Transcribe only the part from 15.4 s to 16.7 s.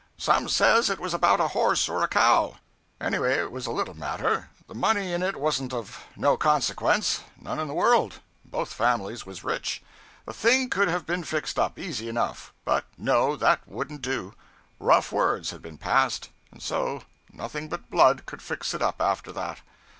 had been passed; and